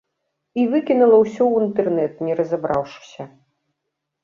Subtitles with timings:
[0.61, 3.31] І выкінула ўсё ў інтэрнэт не разабраўшыся.